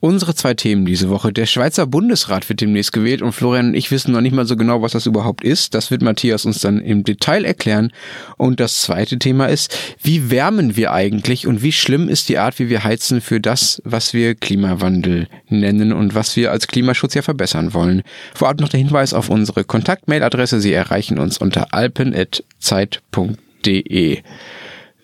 [0.00, 1.32] Unsere zwei Themen diese Woche.
[1.32, 4.56] Der Schweizer Bundesrat wird demnächst gewählt und Florian und ich wissen noch nicht mal so
[4.56, 5.74] genau, was das überhaupt ist.
[5.74, 7.92] Das wird Matthias uns dann im Detail erklären.
[8.38, 12.58] Und das zweite Thema ist, wie wärmen wir eigentlich und wie schlimm ist die Art,
[12.58, 17.20] wie wir heizen für das, was wir Klimawandel nennen und was wir als Klimaschutz ja
[17.22, 18.02] verbessern wollen.
[18.34, 20.60] Vorab noch der Hinweis auf unsere Kontaktmailadresse.
[20.60, 24.22] Sie erreichen uns unter alpen.zeit.de.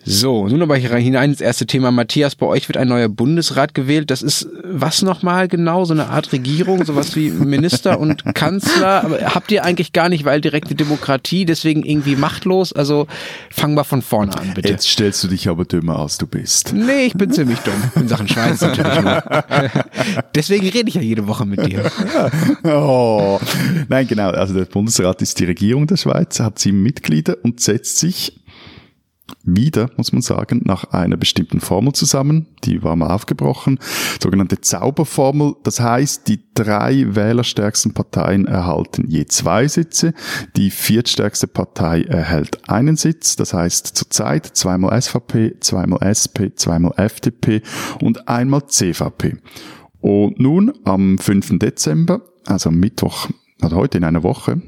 [0.09, 1.91] So, nun aber hier hinein ins erste Thema.
[1.91, 4.09] Matthias, bei euch wird ein neuer Bundesrat gewählt.
[4.09, 5.83] Das ist was nochmal genau?
[5.83, 9.03] So eine Art Regierung, sowas wie Minister und Kanzler.
[9.03, 12.71] Aber habt ihr eigentlich gar nicht, weil direkte Demokratie, deswegen irgendwie machtlos?
[12.71, 13.07] Also
[13.49, 14.69] fangen wir von vorne an, bitte.
[14.69, 16.71] Jetzt stellst du dich aber dümmer als du bist.
[16.73, 17.73] Nee, ich bin ziemlich dumm.
[17.95, 19.21] In Sachen Schweiz natürlich nur.
[20.35, 21.91] deswegen rede ich ja jede Woche mit dir.
[22.63, 23.41] oh.
[23.89, 24.29] Nein, genau.
[24.29, 28.33] Also der Bundesrat ist die Regierung der Schweiz, hat sieben Mitglieder und setzt sich
[29.43, 32.47] wieder, muss man sagen, nach einer bestimmten Formel zusammen.
[32.63, 33.79] Die war mal aufgebrochen.
[34.21, 35.55] Sogenannte Zauberformel.
[35.63, 40.13] Das heißt, die drei wählerstärksten Parteien erhalten je zwei Sitze.
[40.55, 43.35] Die viertstärkste Partei erhält einen Sitz.
[43.35, 47.61] Das heißt zurzeit zweimal SVP, zweimal SP, zweimal FDP
[48.01, 49.37] und einmal CVP.
[50.01, 51.59] Und nun am 5.
[51.59, 53.29] Dezember, also Mittwoch,
[53.61, 54.61] also heute in einer Woche,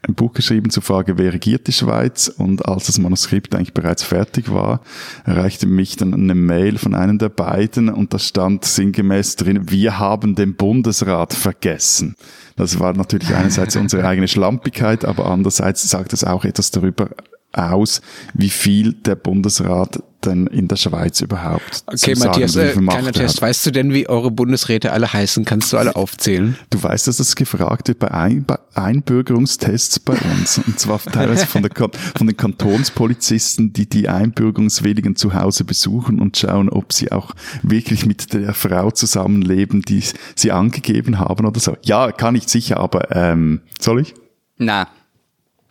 [0.07, 2.27] ein Buch geschrieben zur Frage, wer regiert die Schweiz?
[2.29, 4.81] Und als das Manuskript eigentlich bereits fertig war,
[5.25, 9.99] erreichte mich dann eine Mail von einem der beiden und da stand sinngemäß drin, wir
[9.99, 12.15] haben den Bundesrat vergessen.
[12.55, 17.09] Das war natürlich einerseits unsere eigene Schlampigkeit, aber andererseits sagt es auch etwas darüber
[17.53, 18.01] aus,
[18.33, 23.41] wie viel der Bundesrat denn in der Schweiz überhaupt Okay, Matthias, sagen, äh, kleiner Test.
[23.41, 25.45] Weißt du denn, wie eure Bundesräte alle heißen?
[25.45, 26.57] Kannst du alle aufzählen?
[26.69, 30.57] Du weißt, dass das gefragt wird bei, Ein bei Einbürgerungstests bei uns.
[30.57, 31.71] Und zwar teilweise von, der,
[32.15, 38.05] von den Kantonspolizisten, die die Einbürgerungswilligen zu Hause besuchen und schauen, ob sie auch wirklich
[38.05, 40.03] mit der Frau zusammenleben, die
[40.35, 41.77] sie angegeben haben oder so.
[41.83, 44.15] Ja, kann ich sicher, aber ähm, soll ich?
[44.57, 44.87] Na,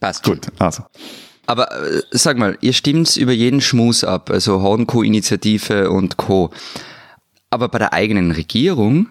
[0.01, 0.23] passt.
[0.23, 0.85] Gut, also.
[1.47, 6.51] Aber äh, sag mal, ihr stimmt über jeden Schmus ab, also Hornco-Initiative und Co.
[7.51, 9.09] Aber bei der eigenen Regierung,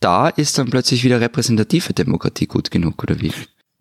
[0.00, 3.32] da ist dann plötzlich wieder repräsentative Demokratie gut genug, oder wie?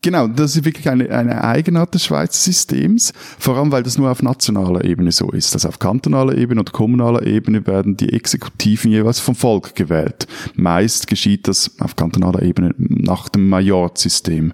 [0.03, 4.11] Genau, das ist wirklich eine, eine Eigenart des Schweizer Systems, vor allem weil das nur
[4.11, 5.53] auf nationaler Ebene so ist.
[5.53, 10.27] Also auf kantonaler Ebene und kommunaler Ebene werden die Exekutiven jeweils vom Volk gewählt.
[10.55, 14.51] Meist geschieht das auf kantonaler Ebene nach dem Majorsystem.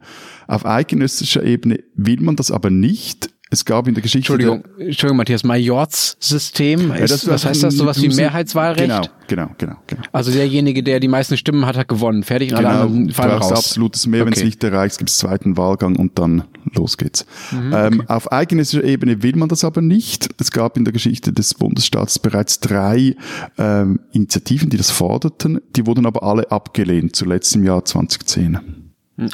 [0.49, 3.29] Auf eidgenössischer Ebene will man das aber nicht.
[3.51, 4.34] Es gab in der Geschichte.
[4.34, 6.90] Entschuldigung, Entschuldigung Matthias, Majortssystem.
[6.90, 7.75] Ja, das, was heißt das?
[7.75, 8.87] Sowas wie Mehrheitswahlrecht?
[8.87, 10.01] Genau, genau, genau, genau.
[10.11, 12.23] Also derjenige, der die meisten Stimmen hat, hat gewonnen.
[12.23, 13.51] Fertig und genau, alle anderen fallen raus.
[13.51, 14.31] absolutes Mehr, okay.
[14.31, 17.28] wenn es nicht erreicht, gibt es zweiten Wahlgang und dann los geht's.
[17.52, 20.29] Mhm, ähm, Auf eidgenössischer Ebene will man das aber nicht.
[20.40, 23.16] Es gab in der Geschichte des Bundesstaates bereits drei
[23.59, 25.61] ähm, Initiativen, die das forderten.
[25.75, 28.78] Die wurden aber alle abgelehnt, zuletzt im Jahr 2010.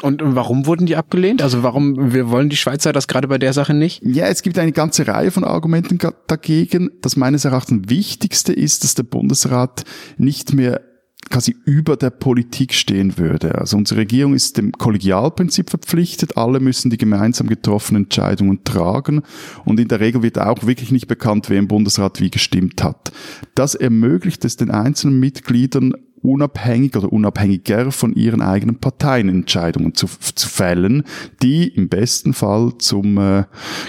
[0.02, 1.42] Und warum wurden die abgelehnt?
[1.42, 4.02] Also warum, wir wollen die Schweizer das gerade bei der Sache nicht?
[4.04, 6.90] Ja, es gibt eine ganze Reihe von Argumenten dagegen.
[7.02, 9.84] Das meines Erachtens wichtigste ist, dass der Bundesrat
[10.18, 10.82] nicht mehr
[11.30, 13.56] quasi über der Politik stehen würde.
[13.56, 19.22] Also unsere Regierung ist dem Kollegialprinzip verpflichtet, alle müssen die gemeinsam getroffenen Entscheidungen tragen
[19.66, 23.12] und in der Regel wird auch wirklich nicht bekannt, wer im Bundesrat wie gestimmt hat.
[23.56, 30.08] Das ermöglicht es den einzelnen Mitgliedern unabhängig oder unabhängiger von ihren eigenen Parteien Entscheidungen zu,
[30.08, 31.04] zu fällen,
[31.42, 33.44] die im besten Fall zum äh,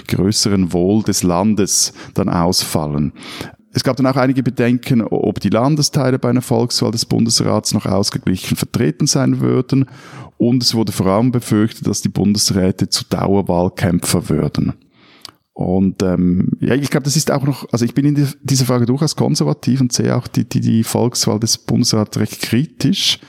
[0.07, 3.13] größeren Wohl des Landes dann ausfallen.
[3.77, 7.85] Es gab dann auch einige Bedenken, ob die Landesteile bei einer Volkswahl des Bundesrats noch
[7.85, 9.85] ausgeglichen vertreten sein würden.
[10.37, 14.73] Und es wurde vor allem befürchtet, dass die Bundesräte zu Dauerwahlkämpfer würden.
[15.57, 18.85] Und ähm, ja, ich glaube, das ist auch noch, also ich bin in dieser Frage
[18.85, 23.19] durchaus konservativ und sehe auch die, die, die Volkswahl des Bundesrats recht kritisch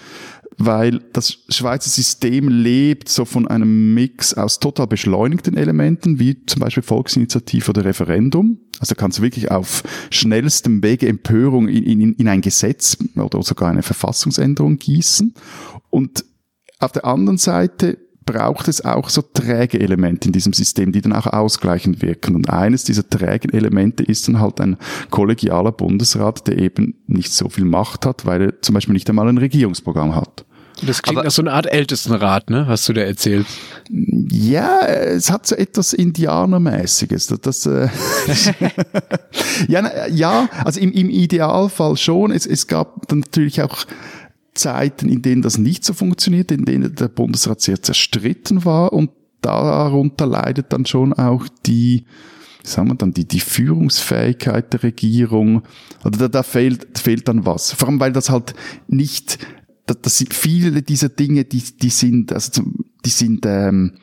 [0.58, 6.60] weil das Schweizer System lebt so von einem Mix aus total beschleunigten Elementen, wie zum
[6.60, 8.58] Beispiel Volksinitiative oder Referendum.
[8.80, 13.70] Also kannst du wirklich auf schnellstem Wege Empörung in, in, in ein Gesetz oder sogar
[13.70, 15.32] eine Verfassungsänderung gießen.
[15.90, 16.24] Und
[16.80, 17.98] auf der anderen Seite
[18.28, 22.36] braucht es auch so träge Elemente in diesem System, die dann auch ausgleichend wirken.
[22.36, 24.76] Und eines dieser trägen Elemente ist dann halt ein
[25.08, 29.28] kollegialer Bundesrat, der eben nicht so viel Macht hat, weil er zum Beispiel nicht einmal
[29.28, 30.44] ein Regierungsprogramm hat.
[30.86, 32.66] Das klingt Aber, nach so einer Art Ältestenrat, ne?
[32.66, 33.46] Hast du da erzählt?
[33.90, 37.26] Ja, es hat so etwas Indianermäßiges.
[37.26, 37.88] Das, das äh,
[39.68, 42.30] ja, ja, also im, im Idealfall schon.
[42.30, 43.86] Es, es gab dann natürlich auch
[44.58, 49.10] Zeiten, in denen das nicht so funktioniert, in denen der Bundesrat sehr zerstritten war und
[49.40, 52.04] darunter leidet dann schon auch die
[52.64, 55.62] sagen wir dann, die, die Führungsfähigkeit der Regierung,
[56.04, 57.72] oder da, da fehlt, fehlt dann was.
[57.72, 58.52] Vor allem, weil das halt
[58.88, 59.38] nicht
[59.88, 62.62] das, das sind viele dieser Dinge, die, die sind, also
[63.04, 63.94] die sind ähm,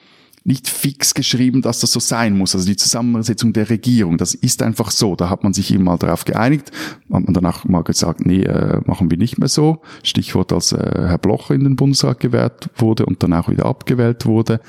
[0.45, 2.53] nicht fix geschrieben, dass das so sein muss.
[2.53, 5.15] Also die Zusammensetzung der Regierung, das ist einfach so.
[5.15, 6.71] Da hat man sich eben mal darauf geeinigt.
[7.11, 9.81] Hat man danach mal gesagt, nee, äh, machen wir nicht mehr so.
[10.03, 14.27] Stichwort, als äh, Herr Blocher in den Bundesrat gewählt wurde und dann auch wieder abgewählt
[14.27, 14.61] wurde.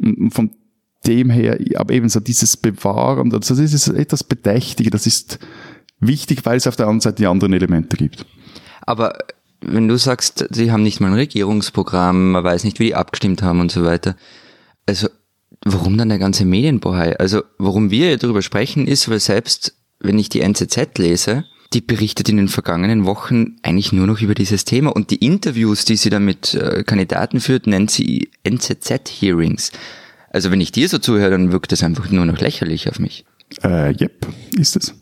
[0.00, 0.50] Und von
[1.06, 5.38] dem her, aber eben so dieses Bewahren, das ist etwas Bedächtige, das ist
[6.00, 8.24] wichtig, weil es auf der anderen Seite die anderen Elemente gibt.
[8.80, 9.12] Aber
[9.60, 13.42] wenn du sagst, sie haben nicht mal ein Regierungsprogramm, man weiß nicht, wie die abgestimmt
[13.42, 14.16] haben und so weiter.
[14.86, 15.08] Also,
[15.64, 17.18] warum dann der ganze Medienbohai?
[17.18, 22.28] Also, warum wir darüber sprechen, ist, weil selbst, wenn ich die NZZ lese, die berichtet
[22.28, 24.90] in den vergangenen Wochen eigentlich nur noch über dieses Thema.
[24.90, 29.72] Und die Interviews, die sie da mit äh, Kandidaten führt, nennt sie NZZ-Hearings.
[30.30, 33.26] Also wenn ich dir so zuhöre, dann wirkt das einfach nur noch lächerlich auf mich.
[33.62, 34.26] Äh, yep,
[34.56, 34.94] ist es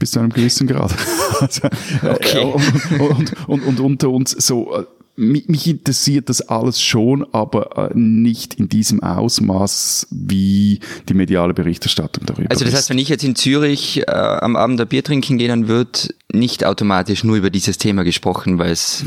[0.00, 0.92] bis zu einem gewissen Grad.
[1.40, 1.68] also,
[2.02, 2.44] äh, okay.
[2.44, 4.86] und, und, und, und, unter uns so,
[5.20, 12.24] mich interessiert das alles schon, aber äh, nicht in diesem Ausmaß, wie die mediale Berichterstattung
[12.26, 15.36] darüber Also das heißt, wenn ich jetzt in Zürich äh, am Abend ein Bier trinken
[15.36, 19.04] gehe, dann wird nicht automatisch nur über dieses Thema gesprochen, weil es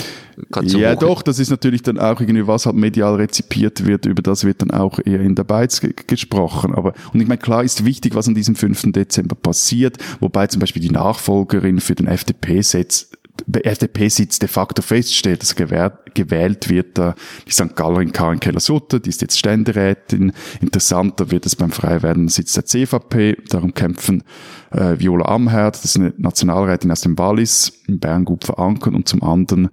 [0.52, 4.06] gerade so Ja doch, das ist natürlich dann auch irgendwie, was halt medial rezipiert wird,
[4.06, 6.76] über das wird dann auch eher in der Beiz gesprochen.
[6.76, 8.92] Aber Und ich meine, klar ist wichtig, was an diesem 5.
[8.92, 13.10] Dezember passiert, wobei zum Beispiel die Nachfolgerin für den FDP-Sitz
[13.52, 17.14] FDP-Sitz de facto feststeht, dass gewählt wird, äh,
[17.48, 17.76] die St.
[17.76, 20.34] Gallerin Karin Keller-Sutter, die ist jetzt Ständerätin.
[20.62, 23.38] Interessanter wird es beim Freiwerden Sitz der CVP.
[23.50, 24.24] Darum kämpfen
[24.72, 29.08] äh, Viola Amherd, das ist eine Nationalrätin aus dem Wallis, in Bern gut verankert, und
[29.08, 29.70] zum anderen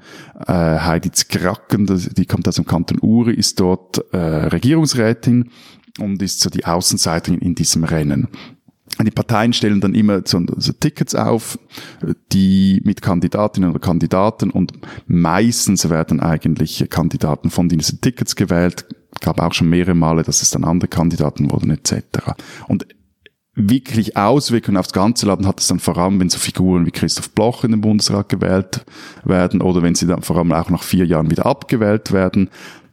[0.47, 5.51] äh, Heidi Zkracken, die kommt aus dem Kanton Uri, ist dort äh, Regierungsrätin
[5.99, 8.29] und ist so die Außenseiterin in diesem Rennen.
[9.05, 11.59] Die Parteien stellen dann immer so, so Tickets auf,
[12.33, 14.73] die mit Kandidatinnen oder Kandidaten und
[15.07, 18.87] meistens werden eigentlich Kandidaten von diesen Tickets gewählt.
[19.21, 22.03] Gab auch schon mehrere Male, dass es dann andere Kandidaten wurden etc.
[22.69, 22.87] Und
[23.55, 27.31] wirklich Auswirkungen aufs ganze Land hat es dann vor allem, wenn so Figuren wie Christoph
[27.31, 28.85] Bloch in den Bundesrat gewählt
[29.25, 32.51] werden oder wenn sie dann vor allem auch nach vier Jahren wieder abgewählt werden.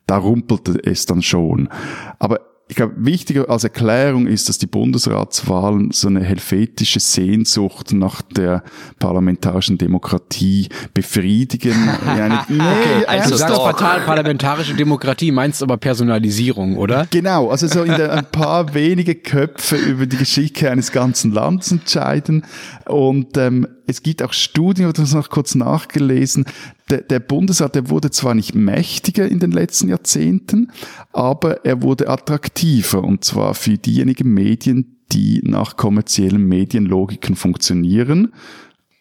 [0.07, 1.69] Da rumpelte es dann schon.
[2.17, 8.21] Aber ich glaube, wichtiger als Erklärung ist, dass die Bundesratswahlen so eine helvetische Sehnsucht nach
[8.21, 8.61] der
[8.99, 11.75] parlamentarischen Demokratie befriedigen.
[12.05, 17.07] ja, nee, okay, also du sagst fatal parlamentarische Demokratie, meinst aber Personalisierung, oder?
[17.09, 21.71] Genau, also so in der, ein paar wenige Köpfe über die Geschichte eines ganzen Landes
[21.71, 22.45] entscheiden.
[22.85, 26.45] Und ähm, es gibt auch Studien, ich habe das noch kurz nachgelesen,
[26.89, 30.71] der, der Bundesrat, der wurde zwar nicht mächtiger in den letzten Jahrzehnten,
[31.11, 38.33] aber er wurde attraktiver und zwar für diejenigen Medien, die nach kommerziellen Medienlogiken funktionieren.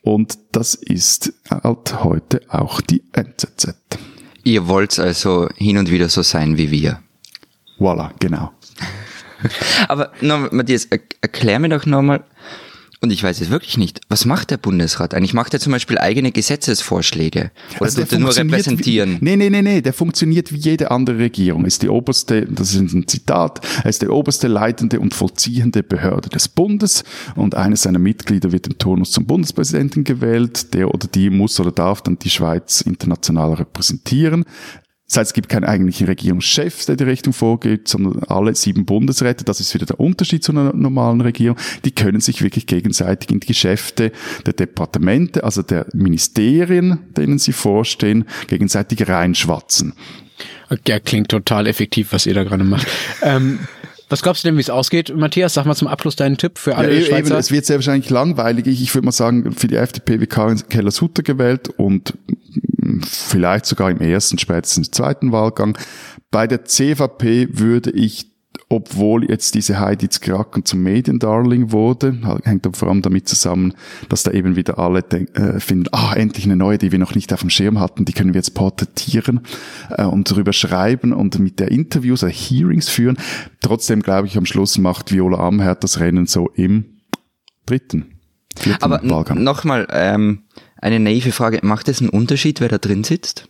[0.03, 3.75] Und das ist halt heute auch die NZZ.
[4.45, 7.01] Ihr wollt also hin und wieder so sein wie wir.
[7.79, 8.53] Voilà, genau.
[9.89, 12.25] Aber noch, Matthias, erklär mir doch nochmal,
[13.03, 14.01] Und ich weiß es wirklich nicht.
[14.09, 15.35] Was macht der Bundesrat eigentlich?
[15.35, 17.51] Macht er zum Beispiel eigene Gesetzesvorschläge?
[17.77, 19.21] Oder Also tut er nur repräsentieren?
[19.21, 21.67] Wie, nee, nee, nee, nee, der funktioniert wie jede andere Regierung.
[21.67, 26.31] Ist die oberste, das ist ein Zitat, er ist die oberste leitende und vollziehende Behörde
[26.31, 30.73] des Bundes und eines seiner Mitglieder wird im Turnus zum Bundespräsidenten gewählt.
[30.73, 34.45] Der oder die muss oder darf dann die Schweiz international repräsentieren.
[35.07, 39.45] Das heißt, es gibt keinen eigentlichen Regierungschef, der die Richtung vorgeht, sondern alle sieben Bundesräte,
[39.45, 43.39] das ist wieder der Unterschied zu einer normalen Regierung, die können sich wirklich gegenseitig in
[43.39, 44.11] die Geschäfte
[44.45, 49.93] der Departemente, also der Ministerien, denen sie vorstehen, gegenseitig reinschwatzen.
[50.87, 52.89] Ja, klingt total effektiv, was ihr da gerade macht.
[53.23, 53.61] ähm,
[54.09, 55.15] was glaubst du denn, wie es ausgeht?
[55.17, 57.31] Matthias, sag mal zum Abschluss deinen Tipp für alle ja, Schweizer.
[57.31, 58.67] Eben, es wird sehr wahrscheinlich langweilig.
[58.67, 62.15] Ich, ich würde mal sagen, für die FDP wird Karin Keller-Sutter gewählt und
[63.03, 65.77] vielleicht sogar im ersten, spätestens im zweiten Wahlgang.
[66.31, 68.37] Bei der CVP würde ich
[68.69, 73.75] obwohl jetzt diese Heidi Kraken zum Mediendarling wurde, hängt aber vor allem damit zusammen,
[74.09, 77.33] dass da eben wieder alle äh, finden, ah, endlich eine neue, die wir noch nicht
[77.33, 79.41] auf dem Schirm hatten, die können wir jetzt porträtieren
[79.91, 83.19] äh, und darüber schreiben und mit der Interviews oder Hearings führen.
[83.61, 86.87] Trotzdem glaube ich, am Schluss macht Viola Amherd das Rennen so im
[87.67, 88.16] dritten,
[88.81, 90.45] Aber nochmal ähm,
[90.77, 93.49] eine naive Frage, macht es einen Unterschied, wer da drin sitzt?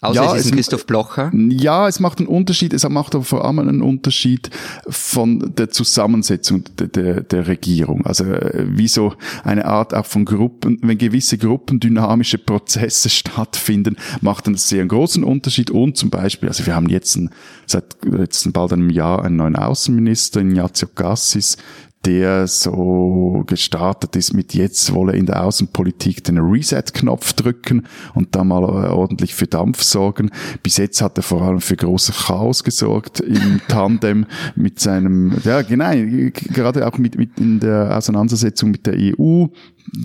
[0.00, 1.32] Außer ja, es ist ein Christoph Blocher.
[1.34, 2.72] Ja, es macht einen Unterschied.
[2.72, 4.48] Es macht aber vor allem einen Unterschied
[4.88, 8.06] von der Zusammensetzung der, der, der Regierung.
[8.06, 14.46] Also äh, wie so eine Art auch von Gruppen, wenn gewisse gruppendynamische Prozesse stattfinden, macht
[14.46, 15.72] dann sehr einen großen Unterschied.
[15.72, 17.30] Und zum Beispiel, also wir haben jetzt ein,
[17.66, 21.56] seit jetzt bald einem Jahr einen neuen Außenminister, Ignazio Gassis,
[22.04, 28.44] der so gestartet ist mit jetzt wolle in der Außenpolitik den Reset-Knopf drücken und da
[28.44, 30.30] mal äh, ordentlich für Dampf sorgen.
[30.62, 35.62] Bis jetzt hat er vor allem für großes Chaos gesorgt im Tandem mit seinem, ja
[35.62, 35.90] genau,
[36.30, 39.46] gerade auch mit, mit in der Auseinandersetzung mit der EU.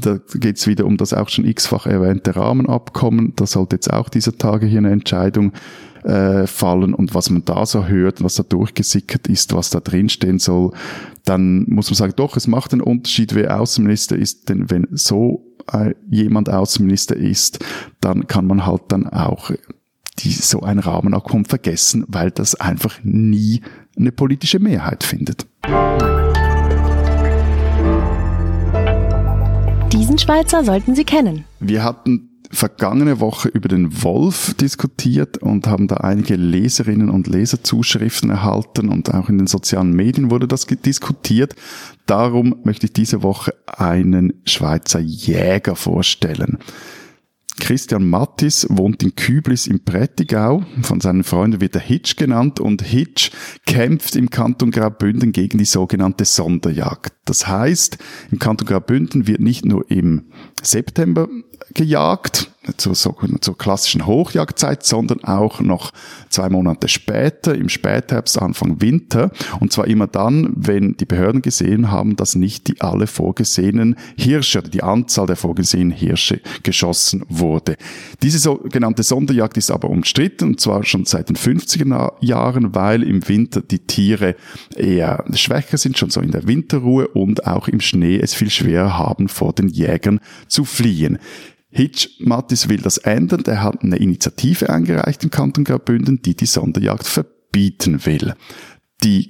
[0.01, 3.33] Da geht es wieder um das auch schon x-fach erwähnte Rahmenabkommen.
[3.35, 5.51] Da sollte jetzt auch dieser Tage hier eine Entscheidung
[6.03, 10.39] äh, fallen und was man da so hört, was da durchgesickert ist, was da drinstehen
[10.39, 10.71] soll,
[11.25, 15.45] dann muss man sagen, doch, es macht einen Unterschied, wer Außenminister ist, denn wenn so
[15.71, 17.59] äh, jemand Außenminister ist,
[18.01, 19.51] dann kann man halt dann auch
[20.19, 23.61] die, so ein Rahmenabkommen vergessen, weil das einfach nie
[23.97, 25.47] eine politische Mehrheit findet.
[29.91, 31.45] Diesen Schweizer sollten Sie kennen.
[31.59, 38.29] Wir hatten vergangene Woche über den Wolf diskutiert und haben da einige Leserinnen und Leserzuschriften
[38.29, 41.55] erhalten und auch in den sozialen Medien wurde das diskutiert.
[42.05, 46.59] Darum möchte ich diese Woche einen Schweizer Jäger vorstellen.
[47.59, 50.63] Christian Mattis wohnt in Küblis im Prättigau.
[50.81, 53.31] Von seinen Freunden wird er Hitch genannt und Hitch
[53.65, 57.13] kämpft im Kanton Graubünden gegen die sogenannte Sonderjagd.
[57.25, 57.97] Das heißt,
[58.31, 60.25] im Kanton Graubünden wird nicht nur im
[60.61, 61.27] September
[61.73, 65.91] gejagt, zur, zur klassischen Hochjagdzeit, sondern auch noch
[66.29, 69.31] zwei Monate später, im Spätherbst, Anfang Winter.
[69.59, 74.59] Und zwar immer dann, wenn die Behörden gesehen haben, dass nicht die alle vorgesehenen Hirsche
[74.59, 77.75] oder die Anzahl der vorgesehenen Hirsche geschossen wurde.
[78.21, 83.27] Diese sogenannte Sonderjagd ist aber umstritten, und zwar schon seit den 50er Jahren, weil im
[83.27, 84.35] Winter die Tiere
[84.75, 88.97] eher schwächer sind, schon so in der Winterruhe und auch im Schnee es viel schwerer
[88.97, 91.19] haben, vor den Jägern zu fliehen.
[91.73, 93.43] Hitch Mattis will das ändern.
[93.45, 98.35] Er hat eine Initiative eingereicht im Kanton Graubünden, die die Sonderjagd verbieten will.
[99.03, 99.29] Die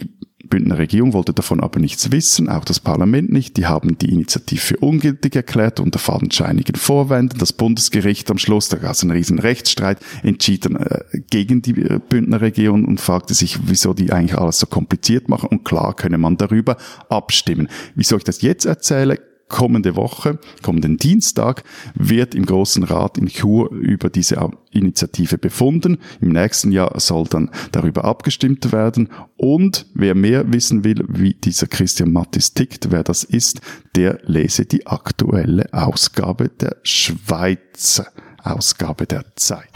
[0.54, 3.58] Bündner Regierung wollte davon aber nichts wissen, auch das Parlament nicht.
[3.58, 7.40] Die haben die Initiative für ungültig erklärt unter fadenscheinigen Vorwänden.
[7.40, 11.82] Das Bundesgericht am Schluss, da gab es einen riesen Rechtsstreit, entschied dann äh, gegen die
[11.82, 15.50] äh, Bündner Regierung und fragte sich, wieso die eigentlich alles so kompliziert machen.
[15.50, 16.78] Und klar könne man darüber
[17.10, 17.70] abstimmen.
[17.96, 19.20] Wieso ich das jetzt erzähle,
[19.54, 26.00] kommende Woche, kommenden Dienstag, wird im Großen Rat in Chur über diese Initiative befunden.
[26.22, 29.10] Im nächsten Jahr soll dann darüber abgestimmt werden.
[29.38, 33.62] Und wer mehr wissen will, wie dieser Christian Mattis tickt, wer das ist,
[33.96, 38.08] der lese die aktuelle Ausgabe der Schweizer
[38.42, 39.70] Ausgabe der Zeit.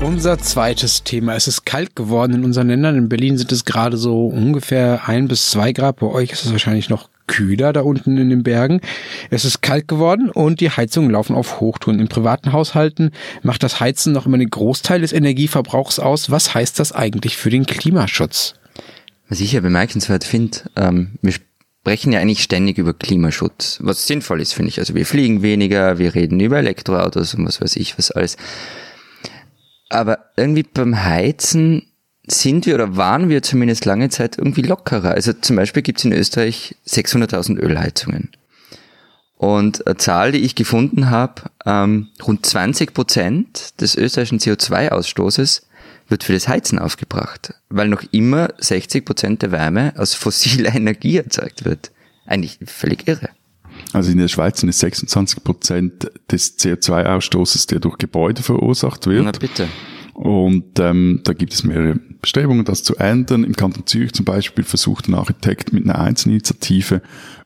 [0.00, 1.34] Unser zweites Thema.
[1.34, 2.96] Es ist kalt geworden in unseren Ländern.
[2.96, 5.96] In Berlin sind es gerade so ungefähr ein bis zwei Grad.
[5.96, 8.80] Bei euch ist es wahrscheinlich noch kühler da unten in den Bergen.
[9.30, 12.00] Es ist kalt geworden und die Heizungen laufen auf Hochtouren.
[12.00, 16.30] In privaten Haushalten macht das Heizen noch immer einen Großteil des Energieverbrauchs aus.
[16.30, 18.54] Was heißt das eigentlich für den Klimaschutz?
[19.28, 24.40] Was ich ja bemerkenswert finde, ähm, wir sprechen ja eigentlich ständig über Klimaschutz, was sinnvoll
[24.40, 24.78] ist, finde ich.
[24.78, 28.36] Also wir fliegen weniger, wir reden über Elektroautos und was weiß ich, was alles.
[29.94, 31.86] Aber irgendwie beim Heizen
[32.26, 35.12] sind wir oder waren wir zumindest lange Zeit irgendwie lockerer.
[35.12, 38.30] Also zum Beispiel gibt es in Österreich 600.000 Ölheizungen.
[39.36, 45.62] Und eine Zahl, die ich gefunden habe, ähm, rund 20 Prozent des österreichischen CO2-Ausstoßes
[46.08, 51.18] wird für das Heizen aufgebracht, weil noch immer 60 Prozent der Wärme aus fossiler Energie
[51.18, 51.92] erzeugt wird.
[52.26, 53.28] Eigentlich völlig irre.
[53.94, 59.24] Also in der Schweiz sind es 26 Prozent des CO2-Ausstoßes, der durch Gebäude verursacht wird.
[59.24, 59.68] Na bitte.
[60.14, 63.44] Und ähm, da gibt es mehrere Bestrebungen, das zu ändern.
[63.44, 67.02] Im Kanton Zürich zum Beispiel versucht ein Architekt mit einer Einzelinitiative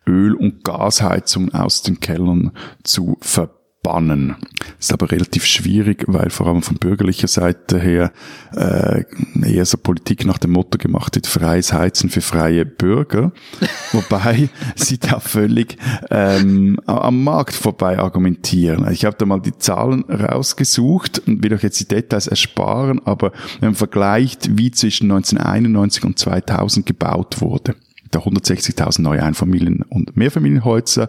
[0.07, 2.53] Öl- und Gasheizungen aus den Kellern
[2.83, 4.37] zu verbieten bannen.
[4.79, 8.13] Ist aber relativ schwierig, weil vor allem von bürgerlicher Seite her
[8.55, 9.05] äh,
[9.43, 13.33] eher so Politik nach dem Motto gemacht wird, freies Heizen für freie Bürger.
[13.93, 15.77] Wobei sie da völlig
[16.11, 18.91] ähm, am Markt vorbei argumentieren.
[18.93, 23.33] Ich habe da mal die Zahlen rausgesucht und will euch jetzt die Details ersparen, aber
[23.61, 27.75] wenn man vergleicht, wie zwischen 1991 und 2000 gebaut wurde,
[28.11, 31.09] da 160.000 neue Einfamilien- und Mehrfamilienhäuser,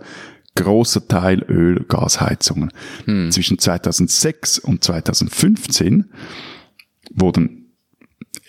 [0.56, 2.72] großer Teil Öl, Gasheizungen.
[3.06, 3.32] Hm.
[3.32, 6.06] Zwischen 2006 und 2015
[7.12, 7.74] wurden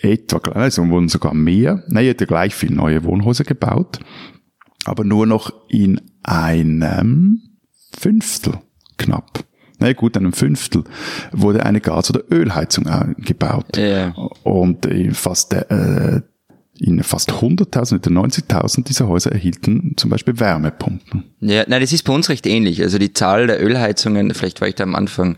[0.01, 3.99] etwa, also wurden sogar mehr, nein, hätte gleich viel neue Wohnhäuser gebaut,
[4.85, 7.41] aber nur noch in einem
[7.97, 8.59] Fünftel
[8.97, 9.43] knapp.
[9.79, 10.83] Na naja, gut, einem Fünftel
[11.31, 13.77] wurde eine Gas- oder Ölheizung gebaut.
[13.77, 14.13] Ja.
[14.43, 16.21] Und fast äh,
[16.81, 21.23] in fast 100.000, 90.000 dieser Häuser erhielten zum Beispiel Wärmepumpen.
[21.39, 22.81] Ja, nein, das ist bei uns recht ähnlich.
[22.81, 25.37] Also die Zahl der Ölheizungen, vielleicht war ich da am Anfang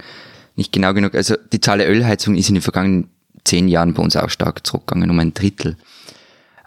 [0.55, 3.09] nicht genau genug, also die Zahl der Ölheizungen ist in den vergangenen
[3.43, 5.75] zehn Jahren bei uns auch stark zurückgegangen, um ein Drittel.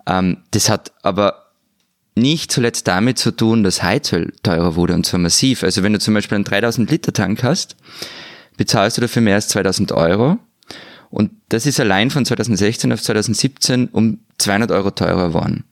[0.06, 1.46] Ähm, das hat aber
[2.14, 5.62] nicht zuletzt damit zu tun, dass Heizöl teurer wurde und zwar massiv.
[5.62, 7.76] Also wenn du zum Beispiel einen 3000 Liter Tank hast,
[8.58, 10.38] bezahlst du dafür mehr als 2000 Euro
[11.16, 15.64] und das ist allein von 2016 auf 2017 um 200 Euro teurer geworden.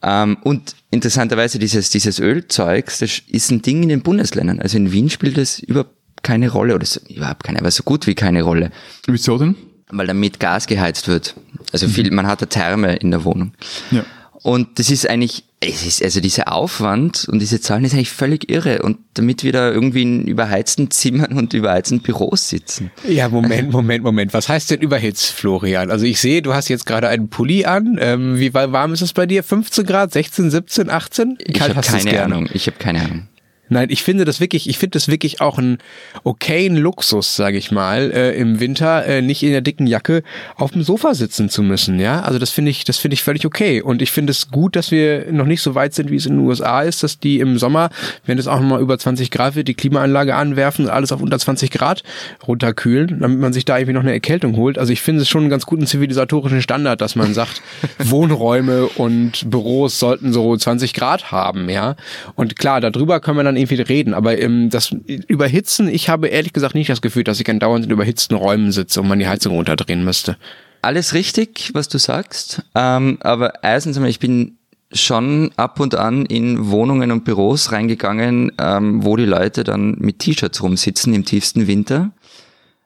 [0.00, 4.60] Ähm, und interessanterweise dieses, dieses Ölzeugs, das ist ein Ding in den Bundesländern.
[4.60, 8.06] Also in Wien spielt das überhaupt keine Rolle oder so, überhaupt keine, aber so gut
[8.06, 8.70] wie keine Rolle.
[9.08, 9.56] Wieso denn?
[9.88, 11.34] Weil damit Gas geheizt wird.
[11.72, 13.54] Also viel, man hat eine Therme in der Wohnung.
[13.90, 14.04] Ja.
[14.44, 18.50] Und das ist eigentlich, es ist, also dieser Aufwand und diese Zahlen ist eigentlich völlig
[18.50, 18.82] irre.
[18.82, 22.90] Und damit wir da irgendwie in überheizten Zimmern und überheizten Büros sitzen.
[23.08, 24.34] Ja, Moment, Moment, Moment.
[24.34, 25.90] Was heißt denn überhitzt, Florian?
[25.90, 27.96] Also ich sehe, du hast jetzt gerade einen Pulli an.
[27.98, 29.42] Ähm, wie warm ist es bei dir?
[29.42, 31.38] 15 Grad, 16, 17, 18?
[31.40, 32.46] Ich habe keine Ahnung.
[32.52, 33.28] Ich habe keine Ahnung.
[33.74, 35.78] Nein, ich finde das wirklich, ich finde das wirklich auch ein
[36.22, 40.22] okayen Luxus, sage ich mal, äh, im Winter äh, nicht in der dicken Jacke
[40.54, 42.22] auf dem Sofa sitzen zu müssen, ja?
[42.22, 44.92] Also das finde ich, das finde ich völlig okay und ich finde es gut, dass
[44.92, 47.58] wir noch nicht so weit sind, wie es in den USA ist, dass die im
[47.58, 47.90] Sommer,
[48.24, 51.40] wenn es auch noch mal über 20 Grad wird, die Klimaanlage anwerfen alles auf unter
[51.40, 52.04] 20 Grad
[52.46, 54.78] runterkühlen, damit man sich da irgendwie noch eine Erkältung holt.
[54.78, 57.60] Also ich finde es schon einen ganz guten zivilisatorischen Standard, dass man sagt,
[57.98, 61.96] Wohnräume und Büros sollten so 20 Grad haben, ja?
[62.36, 64.90] Und klar, darüber können wir dann irgendwie reden, aber ähm, das
[65.26, 69.00] Überhitzen, ich habe ehrlich gesagt nicht das Gefühl, dass ich dauernd in überhitzten Räumen sitze
[69.00, 70.36] und man die Heizung runterdrehen müsste.
[70.82, 74.58] Alles richtig, was du sagst, ähm, aber erstens einmal, ich bin
[74.92, 80.20] schon ab und an in Wohnungen und Büros reingegangen, ähm, wo die Leute dann mit
[80.20, 82.12] T-Shirts rumsitzen im tiefsten Winter.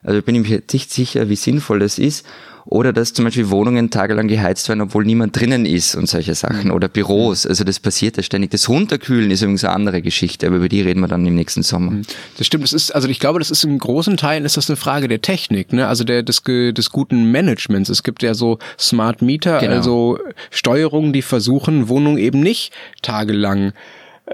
[0.03, 2.25] Also bin ich mir nicht sicher, wie sinnvoll das ist.
[2.71, 6.71] Oder dass zum Beispiel Wohnungen tagelang geheizt werden, obwohl niemand drinnen ist und solche Sachen.
[6.71, 7.47] Oder Büros.
[7.47, 8.51] Also das passiert ja ständig.
[8.51, 11.63] Das Runterkühlen ist übrigens eine andere Geschichte, aber über die reden wir dann im nächsten
[11.63, 12.03] Sommer.
[12.37, 12.65] Das stimmt.
[12.65, 15.23] Das ist, also ich glaube, das ist in großen Teilen ist das eine Frage der
[15.23, 15.89] Technik, ne?
[15.89, 17.89] Also der des, des guten Managements.
[17.89, 19.73] Es gibt ja so Smart Meter, Genau.
[19.73, 20.19] also
[20.51, 23.73] Steuerungen, die versuchen, Wohnungen eben nicht tagelang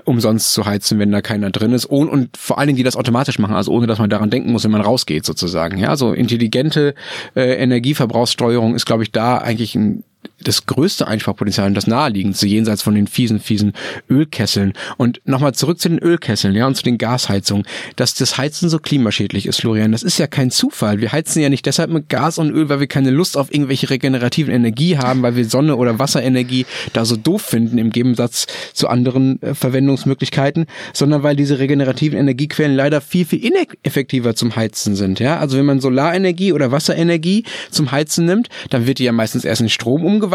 [0.04, 2.96] umsonst zu heizen, wenn da keiner drin ist und, und vor allen Dingen, die das
[2.96, 5.78] automatisch machen, also ohne dass man daran denken muss, wenn man rausgeht sozusagen.
[5.78, 6.94] Ja, so intelligente
[7.35, 10.04] äh, Energieverbrauchssteuerung ist, glaube ich, da eigentlich ein
[10.48, 13.72] das größte Einsparpotenzial und das naheliegendste, jenseits von den fiesen, fiesen
[14.11, 14.72] Ölkesseln.
[14.96, 17.66] Und nochmal zurück zu den Ölkesseln, ja, und zu den Gasheizungen.
[17.96, 21.00] Dass das Heizen so klimaschädlich ist, Florian, das ist ja kein Zufall.
[21.00, 23.90] Wir heizen ja nicht deshalb mit Gas und Öl, weil wir keine Lust auf irgendwelche
[23.90, 28.88] regenerativen Energie haben, weil wir Sonne oder Wasserenergie da so doof finden, im Gegensatz zu
[28.88, 35.20] anderen äh, Verwendungsmöglichkeiten, sondern weil diese regenerativen Energiequellen leider viel, viel ineffektiver zum Heizen sind,
[35.20, 35.38] ja.
[35.38, 39.61] Also wenn man Solarenergie oder Wasserenergie zum Heizen nimmt, dann wird die ja meistens erst
[39.61, 40.34] in Strom umgewandelt,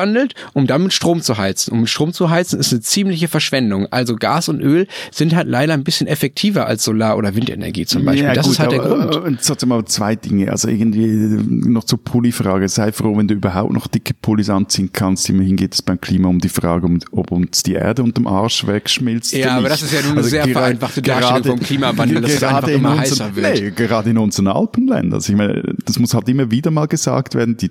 [0.54, 1.72] um dann mit Strom zu heizen.
[1.74, 3.88] Um Strom zu heizen ist eine ziemliche Verschwendung.
[3.92, 8.06] Also Gas und Öl sind halt leider ein bisschen effektiver als Solar- oder Windenergie zum
[8.06, 8.32] Beispiel.
[8.34, 9.26] das ist halt der aber, Grund.
[9.26, 10.52] äh, Jetzt hat mal zwei Dinge.
[10.52, 12.68] Also irgendwie äh, noch zur Pulli-Frage.
[12.70, 15.30] Sei froh, wenn du überhaupt noch dicke Pullis anziehen kannst.
[15.30, 18.66] Immerhin geht es beim Klima um die Frage, um, ob uns die Erde unterm Arsch
[18.66, 19.34] wegschmilzt.
[19.34, 22.44] Ja, aber das ist ja nur eine sehr gera- vereinfachte Darstellung vom Klimawandel, dass es
[22.44, 23.62] einfach in immer unseren- heißer wird.
[23.62, 25.14] Nee, gerade in unseren Alpenländern.
[25.14, 27.58] Also ich meine, das muss halt immer wieder mal gesagt werden.
[27.58, 27.70] Die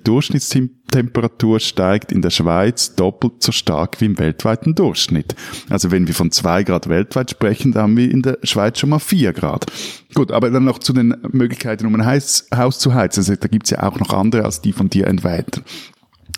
[0.91, 5.35] Temperatur steigt in der Schweiz doppelt so stark wie im weltweiten Durchschnitt.
[5.69, 8.89] Also wenn wir von zwei Grad weltweit sprechen, dann haben wir in der Schweiz schon
[8.89, 9.65] mal vier Grad.
[10.13, 13.19] Gut, aber dann noch zu den Möglichkeiten, um ein Haus zu heizen.
[13.19, 15.63] Also da gibt's ja auch noch andere als die von dir entweihten.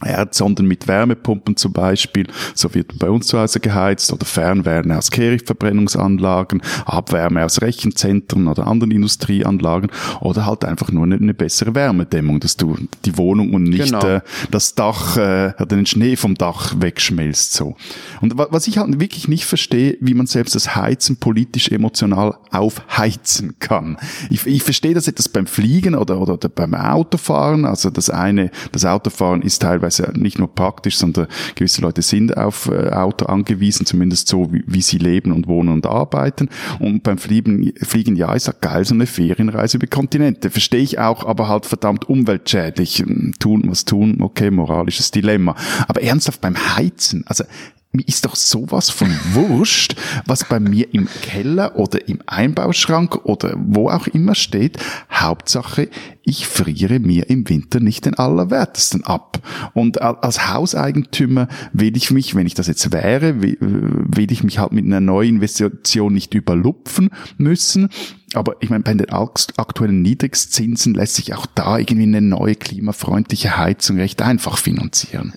[0.04, 2.28] Erdsonden mit Wärmepumpen zum Beispiel.
[2.54, 8.68] So wird bei uns zu Hause geheizt oder Fernwärme aus Kehrichtverbrennungsanlagen, Abwärme aus Rechenzentren oder
[8.68, 13.64] anderen Industrieanlagen oder halt einfach nur eine, eine bessere Wärmedämmung, dass du die Wohnung und
[13.64, 14.06] nicht genau.
[14.06, 17.76] äh, das Dach, äh, den Schnee vom Dach wegschmelzt so.
[18.22, 23.56] Und was ich halt wirklich nicht verstehe, wie man selbst das Heizen politisch emotional aufheizen
[23.60, 23.98] kann.
[24.30, 27.66] Ich, ich verstehe das etwas beim Fliegen oder, oder, oder beim Autofahren.
[27.66, 32.38] Also das eine, das Autofahren ist teilweise teilweise nicht nur praktisch, sondern gewisse Leute sind
[32.38, 36.50] auf äh, Auto angewiesen, zumindest so, wie, wie, sie leben und wohnen und arbeiten.
[36.80, 40.50] Und beim Fliegen, Fliegen ja, ist ja geil, so eine Ferienreise über Kontinente.
[40.50, 43.04] Verstehe ich auch, aber halt verdammt umweltschädlich.
[43.40, 45.56] Tun, was tun, okay, moralisches Dilemma.
[45.88, 47.44] Aber ernsthaft beim Heizen, also
[47.92, 53.56] mir ist doch sowas von wurscht, was bei mir im Keller oder im Einbauschrank oder
[53.58, 54.78] wo auch immer steht.
[55.12, 55.90] Hauptsache,
[56.24, 59.40] ich friere mir im Winter nicht den Allerwertesten ab.
[59.74, 64.72] Und als Hauseigentümer will ich mich, wenn ich das jetzt wäre, will ich mich halt
[64.72, 67.90] mit einer neuen Investition nicht überlupfen müssen.
[68.34, 73.58] Aber ich meine, bei den aktuellen Niedrigzinsen lässt sich auch da irgendwie eine neue klimafreundliche
[73.58, 75.34] Heizung recht einfach finanzieren.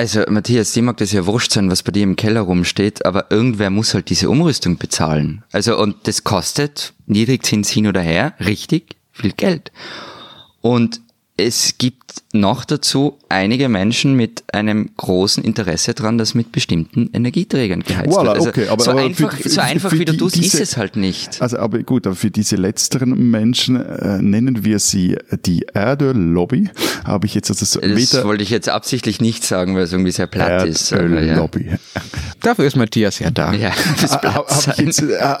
[0.00, 3.30] Also Matthias, dir mag das ja wurscht sein, was bei dir im Keller rumsteht, aber
[3.30, 5.44] irgendwer muss halt diese Umrüstung bezahlen.
[5.52, 9.72] Also und das kostet, Niedrigzins hin oder her, richtig viel Geld.
[10.62, 11.02] Und
[11.46, 17.82] es gibt noch dazu einige Menschen mit einem großen Interesse daran, dass mit bestimmten Energieträgern
[17.82, 18.36] geheizt voilà, wird.
[18.36, 20.96] Also okay, aber, so aber einfach, für, so einfach wie du tust, ist es halt
[20.96, 21.42] nicht.
[21.42, 26.70] Also aber gut, aber für diese letzteren Menschen äh, nennen wir sie die Erdöl-Lobby.
[27.04, 30.12] Habe ich jetzt also so Das wollte ich jetzt absichtlich nicht sagen, weil es irgendwie
[30.12, 30.92] sehr platt ist.
[30.92, 31.70] Erdöl-Lobby.
[31.70, 31.78] Ja.
[32.40, 33.52] Dafür ist Matthias ja da.
[33.52, 34.74] Ja, das platt sein.
[34.78, 35.36] Ich jetzt, äh,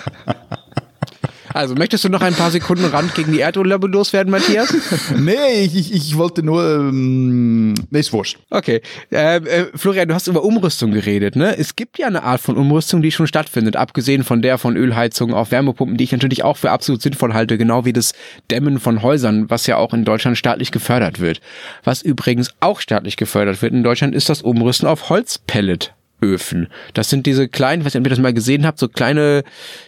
[1.55, 4.75] Also möchtest du noch ein paar Sekunden Rand gegen die Erdöllobby loswerden, Matthias?
[5.17, 8.38] nee, ich, ich, ich wollte nur, ähm, nee, ist wurscht.
[8.51, 8.83] Okay.
[9.12, 11.57] Äh, äh, Florian, du hast über Umrüstung geredet, ne?
[11.57, 15.33] Es gibt ja eine Art von Umrüstung, die schon stattfindet, abgesehen von der von Ölheizungen
[15.33, 18.14] auf Wärmepumpen, die ich natürlich auch für absolut sinnvoll halte, genau wie das
[18.51, 21.40] Dämmen von Häusern, was ja auch in Deutschland staatlich gefördert wird.
[21.85, 25.95] Was übrigens auch staatlich gefördert wird in Deutschland, ist das Umrüsten auf Holzpellet.
[26.24, 26.68] Öfen.
[26.94, 29.44] Das sind diese kleinen, ich weiß nicht, ob ihr das mal gesehen habt, so kleine,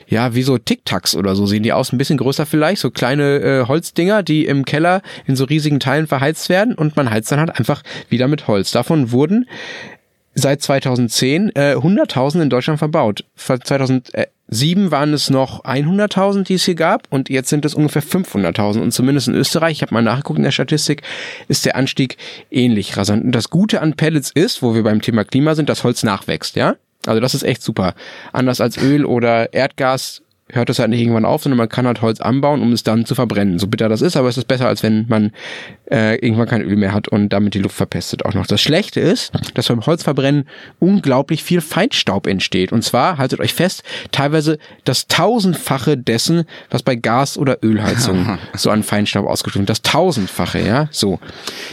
[0.07, 3.38] ja, wie so Tic-Tacs oder so sehen die aus, ein bisschen größer vielleicht, so kleine
[3.40, 7.40] äh, Holzdinger, die im Keller in so riesigen Teilen verheizt werden und man heizt dann
[7.40, 8.70] halt einfach wieder mit Holz.
[8.70, 9.46] Davon wurden
[10.37, 13.25] seit 2010 äh, 100.000 in Deutschland verbaut.
[13.37, 18.81] 2007 waren es noch 100.000, die es hier gab und jetzt sind es ungefähr 500.000
[18.81, 21.03] und zumindest in Österreich, ich habe mal nachgeguckt in der Statistik,
[21.49, 22.18] ist der Anstieg
[22.51, 23.25] ähnlich rasant.
[23.25, 26.55] Und das Gute an Pellets ist, wo wir beim Thema Klima sind, dass Holz nachwächst,
[26.55, 26.77] ja?
[27.07, 27.94] Also das ist echt super.
[28.33, 30.22] Anders als Öl oder Erdgas
[30.53, 33.05] hört es halt nicht irgendwann auf, sondern man kann halt Holz anbauen, um es dann
[33.05, 33.59] zu verbrennen.
[33.59, 35.33] So bitter das ist, aber es ist besser, als wenn man
[35.91, 38.47] äh, irgendwann kein Öl mehr hat und damit die Luft verpestet auch noch.
[38.47, 42.71] Das Schlechte ist, dass beim Holzverbrennen unglaublich viel Feinstaub entsteht.
[42.71, 43.83] Und zwar, haltet euch fest,
[44.13, 49.71] teilweise das tausendfache dessen, was bei Gas- oder Ölheizung so an Feinstaub ausgestoßen wird.
[49.71, 51.19] Das tausendfache, ja, so.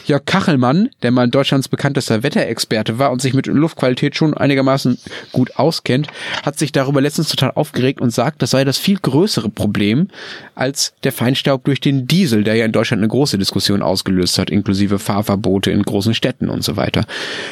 [0.05, 4.97] Jörg Kachelmann, der mal Deutschlands bekanntester Wetterexperte war und sich mit Luftqualität schon einigermaßen
[5.31, 6.07] gut auskennt,
[6.43, 10.07] hat sich darüber letztens total aufgeregt und sagt, das sei sei das viel größere Problem
[10.55, 14.49] als der Feinstaub durch den Diesel, der ja in Deutschland eine große Diskussion ausgelöst hat,
[14.49, 17.05] inklusive Fahrverbote in großen Städten und so weiter.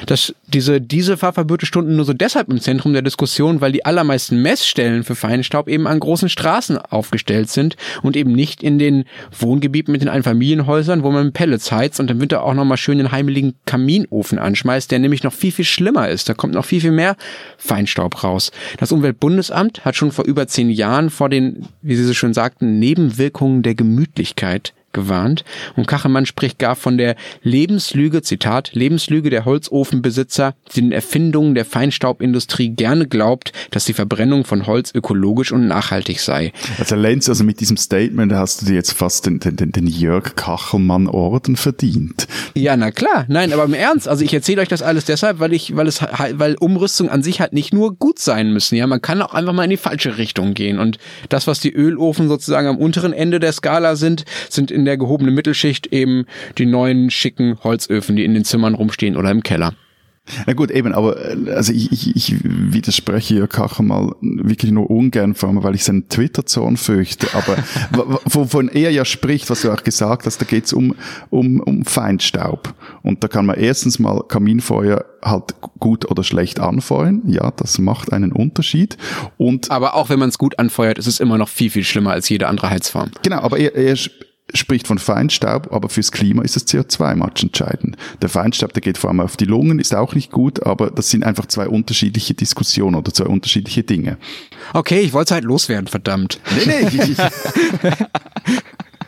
[0.06, 5.04] Dass diese Dieselfahrverbote stunden nur so deshalb im Zentrum der Diskussion, weil die allermeisten Messstellen
[5.04, 9.06] für Feinstaub eben an großen Straßen aufgestellt sind und eben nicht in den
[9.38, 13.12] Wohngebieten mit den Einfamilienhäusern, wo man Pellets heizt und im Winter auch nochmal schön den
[13.12, 16.30] heimeligen Kaminofen anschmeißt, der nämlich noch viel, viel schlimmer ist.
[16.30, 17.16] Da kommt noch viel, viel mehr
[17.58, 18.52] Feinstaub raus.
[18.78, 22.34] Das Umweltbundesamt hat schon vor über zehn Jahren Jahren vor den, wie Sie so schön
[22.34, 25.44] sagten, Nebenwirkungen der Gemütlichkeit gewarnt
[25.76, 31.66] und Kachelmann spricht gar von der Lebenslüge, Zitat, Lebenslüge der Holzofenbesitzer, die den Erfindungen der
[31.66, 36.52] Feinstaubindustrie gerne glaubt, dass die Verbrennung von Holz ökologisch und nachhaltig sei.
[36.80, 40.36] Also Lenz, also mit diesem Statement hast du dir jetzt fast den, den, den Jörg
[40.36, 42.28] Kachelmann Orden verdient.
[42.56, 43.26] Ja, na klar.
[43.28, 46.02] Nein, aber im Ernst, also ich erzähle euch das alles deshalb, weil ich, weil es
[46.02, 48.76] weil Umrüstung an sich halt nicht nur gut sein müssen.
[48.76, 50.80] Ja, man kann auch einfach mal in die falsche Richtung gehen.
[50.80, 50.98] Und
[51.30, 54.98] das, was die Ölofen sozusagen am unteren Ende der Skala sind, sind in in der
[54.98, 56.26] gehobenen Mittelschicht eben
[56.58, 59.74] die neuen schicken Holzöfen, die in den Zimmern rumstehen oder im Keller.
[60.46, 64.90] Na gut, eben, aber äh, also ich, ich, ich widerspreche Jörg Kacher mal wirklich nur
[64.90, 67.28] ungern, vor allem weil ich seinen Twitter-Zorn fürchte.
[67.34, 67.58] Aber
[68.26, 70.96] wovon er ja spricht, was du auch gesagt hast, da geht's um,
[71.30, 72.74] um, um Feinstaub.
[73.02, 77.24] Und da kann man erstens mal Kaminfeuer halt gut oder schlecht anfeuern.
[77.26, 78.98] Ja, das macht einen Unterschied.
[79.38, 82.12] Und aber auch wenn man es gut anfeuert, ist es immer noch viel, viel schlimmer
[82.12, 83.12] als jede andere Heizform.
[83.24, 83.98] Genau, aber er, er
[84.54, 87.98] spricht von Feinstaub, aber fürs Klima ist das CO2-Match entscheidend.
[88.22, 91.10] Der Feinstaub, der geht vor allem auf die Lungen, ist auch nicht gut, aber das
[91.10, 94.18] sind einfach zwei unterschiedliche Diskussionen oder zwei unterschiedliche Dinge.
[94.74, 96.40] Okay, ich wollte es halt loswerden, verdammt.
[96.66, 97.16] Nee, nee,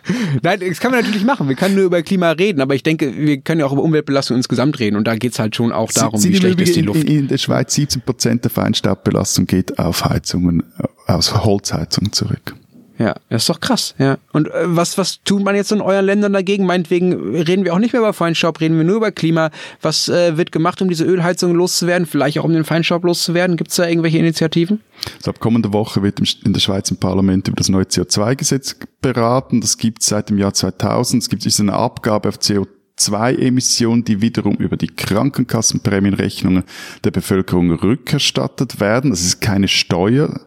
[0.42, 1.48] Nein, das kann man natürlich machen.
[1.48, 4.36] Wir können nur über Klima reden, aber ich denke, wir können ja auch über Umweltbelastung
[4.36, 6.82] insgesamt reden und da geht es halt schon auch darum, Sie, wie schlecht ist die
[6.82, 7.04] Luft.
[7.04, 10.64] In, in der Schweiz 17 Prozent der Feinstaubbelastung geht auf Heizungen,
[11.08, 12.56] aus Holzheizungen zurück.
[13.04, 14.18] Ja, das ist doch krass, ja.
[14.32, 16.66] Und äh, was, was tut man jetzt in euren Ländern dagegen?
[16.66, 19.52] Meinetwegen reden wir auch nicht mehr über Feinstaub, reden wir nur über Klima.
[19.82, 22.08] Was äh, wird gemacht, um diese Ölheizung loszuwerden?
[22.08, 23.58] Vielleicht auch um den Feinstaub loszuwerden?
[23.58, 24.80] Gibt es da irgendwelche Initiativen?
[25.18, 29.60] Also ab kommender Woche wird in der Schweiz im Parlament über das neue CO2-Gesetz beraten.
[29.60, 31.24] Das gibt es seit dem Jahr 2000.
[31.24, 36.64] Es gibt eine Abgabe auf CO2 CO2-Emissionen, die wiederum über die Krankenkassenprämienrechnungen
[37.04, 39.12] der Bevölkerung rückerstattet werden.
[39.12, 40.42] Das ist keine Steuer,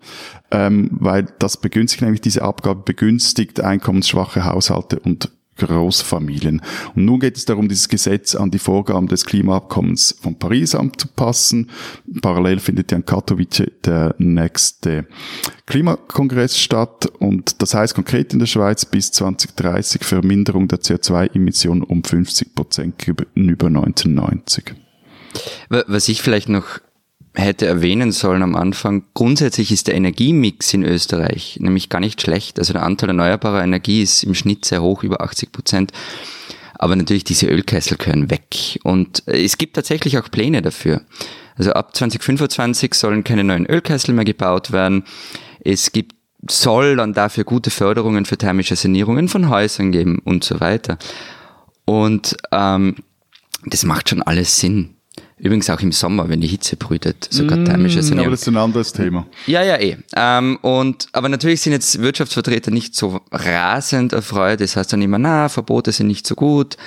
[0.56, 6.62] ähm, weil das begünstigt nämlich diese Abgabe begünstigt einkommensschwache Haushalte und Großfamilien.
[6.94, 11.70] Und nun geht es darum, dieses Gesetz an die Vorgaben des Klimaabkommens von Paris anzupassen.
[12.20, 15.06] Parallel findet ja in Katowice der nächste
[15.66, 17.06] Klimakongress statt.
[17.18, 22.98] Und das heißt konkret in der Schweiz bis 2030 Verminderung der CO2-Emissionen um 50 Prozent
[22.98, 24.74] gegenüber 1990.
[25.68, 26.80] Was ich vielleicht noch
[27.36, 32.58] hätte erwähnen sollen am Anfang, grundsätzlich ist der Energiemix in Österreich nämlich gar nicht schlecht.
[32.58, 35.92] Also der Anteil erneuerbarer Energie ist im Schnitt sehr hoch, über 80 Prozent.
[36.74, 38.78] Aber natürlich diese Ölkessel können weg.
[38.82, 41.02] Und es gibt tatsächlich auch Pläne dafür.
[41.56, 45.04] Also ab 2025 sollen keine neuen Ölkessel mehr gebaut werden.
[45.60, 46.14] Es gibt
[46.48, 50.98] soll dann dafür gute Förderungen für thermische Sanierungen von Häusern geben und so weiter.
[51.84, 52.96] Und ähm,
[53.64, 54.95] das macht schon alles Sinn.
[55.38, 58.26] Übrigens auch im Sommer, wenn die Hitze brütet, sogar mm, thermische Sanierung.
[58.26, 59.26] Aber das ist ein anderes Thema.
[59.46, 59.98] Ja, ja, eh.
[60.16, 64.62] Ähm, und, aber natürlich sind jetzt Wirtschaftsvertreter nicht so rasend erfreut.
[64.62, 66.78] Das heißt dann immer, na, Verbote sind nicht so gut.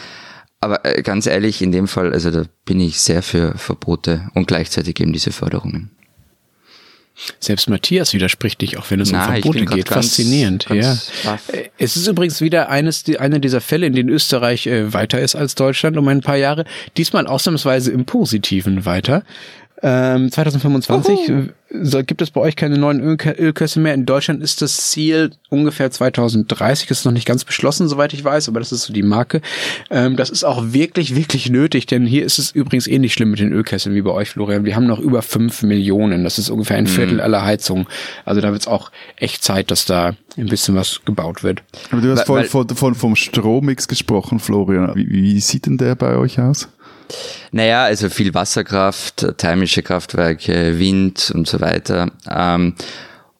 [0.61, 4.47] Aber äh, ganz ehrlich, in dem Fall, also da bin ich sehr für Verbote und
[4.47, 5.91] gleichzeitig eben diese Förderungen.
[7.39, 9.87] Selbst Matthias widerspricht dich, auch wenn es Na, um Verbote geht.
[9.87, 11.31] Ganz, Faszinierend, ganz ja.
[11.31, 11.49] Baff.
[11.49, 15.35] Äh, es ist übrigens wieder eines, einer dieser Fälle, in denen Österreich äh, weiter ist
[15.35, 16.65] als Deutschland um ein paar Jahre.
[16.97, 19.23] Diesmal ausnahmsweise im Positiven weiter.
[19.81, 21.43] Ähm, 2025 Uhu.
[21.81, 23.93] so, gibt es bei euch keine neuen Ölkösse mehr.
[23.93, 26.87] In Deutschland ist das Ziel ungefähr 2030.
[26.87, 29.41] Das ist noch nicht ganz beschlossen, soweit ich weiß, aber das ist so die Marke.
[29.89, 33.39] Ähm, das ist auch wirklich, wirklich nötig, denn hier ist es übrigens ähnlich schlimm mit
[33.39, 34.65] den Ölkesseln wie bei euch, Florian.
[34.65, 36.25] Wir haben noch über fünf Millionen.
[36.25, 36.89] Das ist ungefähr ein mhm.
[36.89, 37.87] Viertel aller Heizungen.
[38.25, 41.63] Also da wird es auch echt Zeit, dass da ein bisschen was gebaut wird.
[41.91, 44.93] Aber du hast vorhin von, von, vom Strommix gesprochen, Florian.
[44.95, 46.67] Wie, wie sieht denn der bei euch aus?
[47.51, 52.11] Naja, also viel Wasserkraft, thermische Kraftwerke, Wind und so weiter.
[52.29, 52.75] Ähm,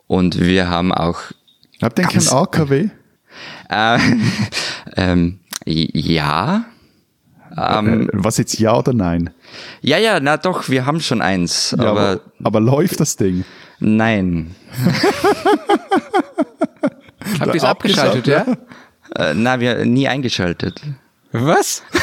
[0.08, 1.19] und wir haben auch.
[1.82, 2.89] Habt ihr kein AKW?
[3.71, 3.99] Äh,
[4.97, 6.65] ähm, ja.
[7.55, 9.29] Ähm, äh, Was jetzt ja oder nein?
[9.82, 11.75] Ja, ja, na doch, wir haben schon eins.
[11.77, 13.45] Ja, aber, aber, aber läuft das Ding?
[13.79, 14.55] Nein.
[17.39, 18.45] Habt ihr es abgeschaltet, ja?
[19.15, 20.82] Äh, na, wir nie eingeschaltet.
[21.32, 21.84] Was?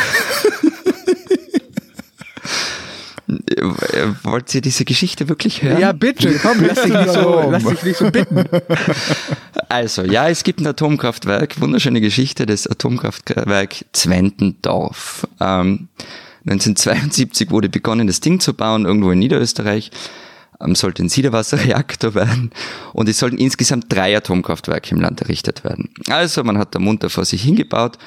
[4.22, 5.80] Wollt ihr diese Geschichte wirklich hören?
[5.80, 8.44] Ja, bitte, komm, lass dich nicht so, lass dich nicht so bitten.
[9.68, 15.26] Also, ja, es gibt ein Atomkraftwerk, wunderschöne Geschichte, das Atomkraftwerk Zwentendorf.
[15.40, 15.88] Ähm,
[16.46, 19.90] 1972 wurde begonnen, das Ding zu bauen, irgendwo in Niederösterreich.
[20.60, 22.50] Ähm, sollte ein Siederwasserreaktor werden
[22.94, 25.90] und es sollten insgesamt drei Atomkraftwerke im Land errichtet werden.
[26.08, 27.98] Also, man hat da munter vor sich hingebaut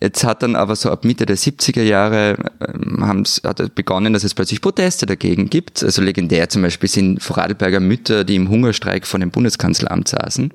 [0.00, 4.24] Jetzt hat dann aber so ab Mitte der 70er Jahre ähm, haben's, hat begonnen, dass
[4.24, 5.82] es plötzlich Proteste dagegen gibt.
[5.84, 10.52] Also legendär zum Beispiel sind Vorarlberger Mütter, die im Hungerstreik vor dem Bundeskanzleramt saßen.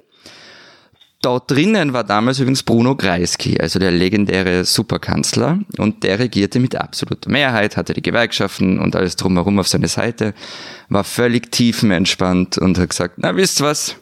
[1.22, 6.76] Dort drinnen war damals übrigens Bruno Kreisky, also der legendäre Superkanzler, und der regierte mit
[6.76, 10.34] absoluter Mehrheit, hatte die Gewerkschaften und alles drumherum auf seine Seite,
[10.88, 13.98] war völlig tiefenentspannt und hat gesagt, na wisst was,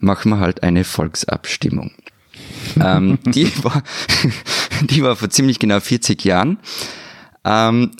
[0.00, 1.92] machen wir halt eine Volksabstimmung
[2.80, 3.82] ähm, die, war,
[4.82, 6.58] die war vor ziemlich genau 40 Jahren.
[7.44, 7.92] Ähm,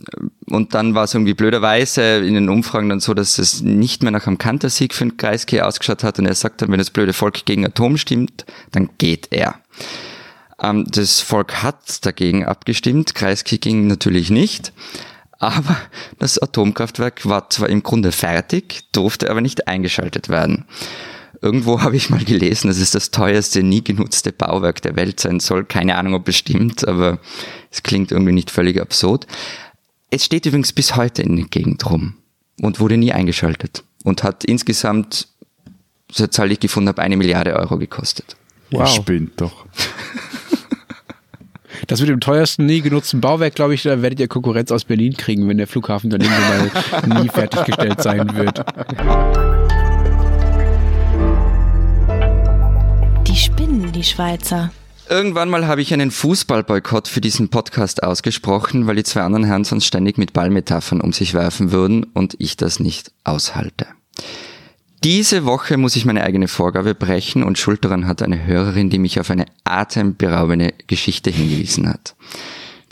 [0.46, 4.12] und dann war es irgendwie blöderweise in den Umfragen dann so, dass es nicht mehr
[4.12, 6.18] nach einem Kantersieg für den Kreisky ausgeschaut hat.
[6.18, 9.54] Und er sagt dann, wenn das blöde Volk gegen Atom stimmt, dann geht er.
[10.60, 13.14] Ähm, das Volk hat dagegen abgestimmt.
[13.14, 14.72] Kreisky ging natürlich nicht.
[15.38, 15.76] Aber
[16.18, 20.66] das Atomkraftwerk war zwar im Grunde fertig, durfte aber nicht eingeschaltet werden.
[21.42, 25.40] Irgendwo habe ich mal gelesen, dass es das teuerste, nie genutzte Bauwerk der Welt sein
[25.40, 25.64] soll.
[25.64, 27.18] Keine Ahnung, ob es stimmt, aber
[27.70, 29.26] es klingt irgendwie nicht völlig absurd.
[30.10, 32.14] Es steht übrigens bis heute in der Gegend rum
[32.60, 35.28] und wurde nie eingeschaltet und hat insgesamt,
[36.10, 38.36] so Zahl ich gefunden habe, eine Milliarde Euro gekostet.
[38.70, 38.88] Wow.
[38.88, 39.66] Ich spinnt doch.
[41.86, 45.16] Das mit dem teuersten nie genutzten Bauwerk, glaube ich, da werdet ihr Konkurrenz aus Berlin
[45.16, 48.62] kriegen, wenn der Flughafen dann irgendwann mal nie fertiggestellt sein wird.
[54.00, 54.72] Die Schweizer.
[55.10, 59.64] Irgendwann mal habe ich einen Fußballboykott für diesen Podcast ausgesprochen, weil die zwei anderen Herren
[59.64, 63.86] sonst ständig mit Ballmetaphern um sich werfen würden und ich das nicht aushalte.
[65.04, 68.98] Diese Woche muss ich meine eigene Vorgabe brechen und schuld daran hat eine Hörerin, die
[68.98, 72.14] mich auf eine atemberaubende Geschichte hingewiesen hat.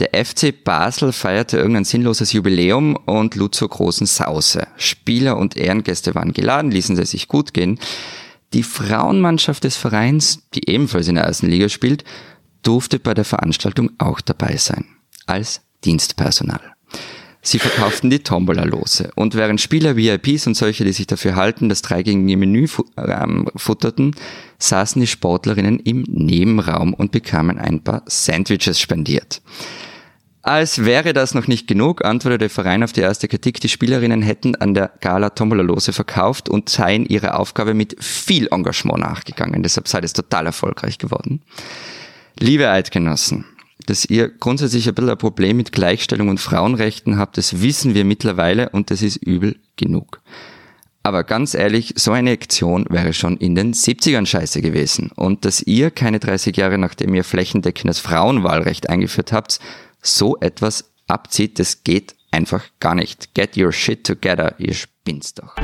[0.00, 4.66] Der FC Basel feierte irgendein sinnloses Jubiläum und lud zur großen Sause.
[4.76, 7.78] Spieler und Ehrengäste waren geladen, ließen es sich gut gehen.
[8.54, 12.04] Die Frauenmannschaft des Vereins, die ebenfalls in der ersten Liga spielt,
[12.62, 14.86] durfte bei der Veranstaltung auch dabei sein.
[15.26, 16.60] Als Dienstpersonal.
[17.40, 19.10] Sie verkauften die Tombola-Lose.
[19.14, 24.14] Und während Spieler, VIPs und solche, die sich dafür halten, das dreigängige Menü ähm, futterten,
[24.58, 29.40] saßen die Sportlerinnen im Nebenraum und bekamen ein paar Sandwiches spendiert.
[30.48, 34.22] Als wäre das noch nicht genug, antwortete der Verein auf die erste Kritik, die Spielerinnen
[34.22, 39.62] hätten an der Gala Tombola-Lose verkauft und seien ihrer Aufgabe mit viel Engagement nachgegangen.
[39.62, 41.42] Deshalb sei es total erfolgreich geworden.
[42.40, 43.44] Liebe Eidgenossen,
[43.84, 48.06] dass ihr grundsätzlich ein bisschen ein Problem mit Gleichstellung und Frauenrechten habt, das wissen wir
[48.06, 50.22] mittlerweile und das ist übel genug.
[51.02, 55.10] Aber ganz ehrlich, so eine Aktion wäre schon in den 70ern scheiße gewesen.
[55.14, 59.60] Und dass ihr keine 30 Jahre nachdem ihr flächendeckendes Frauenwahlrecht eingeführt habt,
[60.00, 63.34] so etwas abzieht, das geht einfach gar nicht.
[63.34, 65.54] Get your shit together, ihr spinnst doch.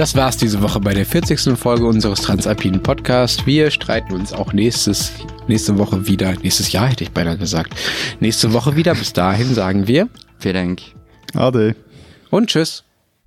[0.00, 1.58] Das war's diese Woche bei der 40.
[1.58, 3.44] Folge unseres Transalpinen Podcasts.
[3.44, 5.12] Wir streiten uns auch nächstes,
[5.46, 6.32] nächste Woche wieder.
[6.42, 7.74] Nächstes Jahr hätte ich beinahe gesagt.
[8.18, 8.94] Nächste Woche wieder.
[8.94, 10.08] Bis dahin sagen wir.
[10.38, 10.80] Vielen Dank.
[11.34, 11.76] Ade.
[12.30, 12.84] Und tschüss.